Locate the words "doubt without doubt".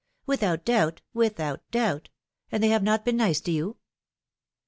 0.65-2.09